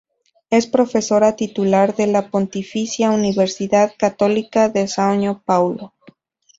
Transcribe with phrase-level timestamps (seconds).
[0.49, 5.93] Es profesora titular de la Pontificia Universidad Católica de São Paulo.